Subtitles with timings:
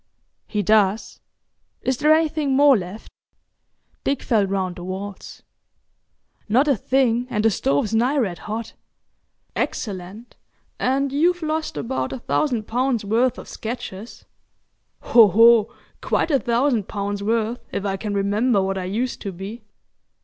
[0.47, 1.19] "He does.
[1.83, 3.07] Is there anything more left?"
[4.03, 5.43] Dick felt round the walls.
[6.49, 8.73] "Not a thing, and the stove's nigh red hot."
[9.55, 10.37] "Excellent,
[10.79, 14.25] and you've lost about a thousand pounds' worth of sketches.
[15.01, 15.27] Ho!
[15.27, 15.71] ho!
[16.01, 19.61] Quite a thousand pounds' worth, if I can remember what I used to be."